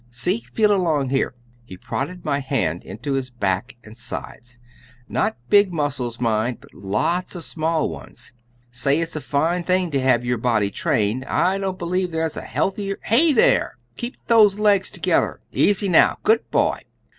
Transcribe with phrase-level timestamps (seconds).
[0.09, 4.57] See, feel along here." He prodded my hand into his back and sides.
[5.07, 8.33] "Not big muscles, mind, but lots of small ones.
[8.71, 11.23] Say, it's a fine thing to have your body trained.
[11.25, 13.77] I don't believe there's a healthier Hey, there!
[13.95, 15.39] Keep those legs together.
[15.51, 16.17] Easy now.
[16.23, 16.79] Good boy!"